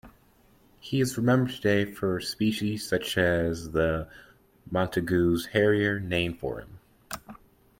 He 0.79 0.99
is 0.99 1.15
remembered 1.15 1.53
today 1.53 1.85
for 1.85 2.19
species 2.21 2.87
such 2.89 3.19
as 3.19 3.69
the 3.69 4.09
Montagu's 4.71 5.45
harrier, 5.45 5.99
named 5.99 6.39
for 6.39 6.59
him. 6.61 6.79